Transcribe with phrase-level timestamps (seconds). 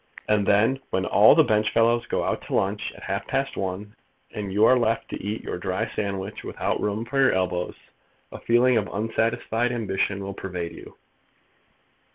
[0.27, 3.95] And then, when all the benchfellows go out to lunch at half past one,
[4.31, 7.75] and you are left to eat your dry sandwich without room for your elbows,
[8.31, 10.97] a feeling of unsatisfied ambition will pervade you.